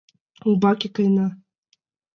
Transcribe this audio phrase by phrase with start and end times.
[0.47, 1.27] Умбаке каена.